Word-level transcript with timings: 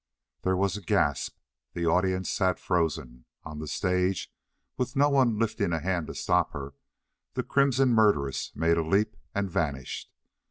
"_There 0.41 0.57
was 0.57 0.75
a 0.75 0.81
gasp. 0.81 1.37
The 1.73 1.85
audience 1.85 2.27
sat 2.27 2.57
frozen. 2.57 3.25
On 3.43 3.59
the 3.59 3.67
stage, 3.67 4.33
with 4.75 4.95
no 4.95 5.09
one 5.09 5.37
lifting 5.37 5.73
a 5.73 5.79
hand 5.79 6.07
to 6.07 6.15
stop 6.15 6.53
her, 6.53 6.73
the 7.35 7.43
crimson 7.43 7.89
murderess 7.89 8.51
made 8.55 8.77
a 8.77 8.83
leap 8.83 9.15
and 9.35 9.47
vanished. 9.47 10.11